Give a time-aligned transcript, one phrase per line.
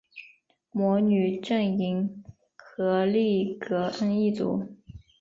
[0.71, 2.23] 魔女阵营
[2.55, 4.67] 荷丽歌恩一族